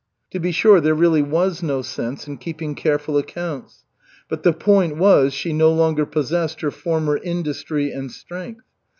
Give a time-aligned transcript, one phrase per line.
[0.31, 3.85] To be sure, there really was no sense in keeping careful accounts;
[4.29, 8.63] but the point was, she no longer possessed her former industry and strength.